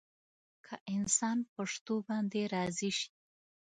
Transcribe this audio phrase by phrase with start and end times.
[0.65, 3.09] که انسان په شتو باندې راضي شي.